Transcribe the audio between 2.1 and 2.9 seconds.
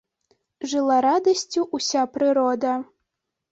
прырода.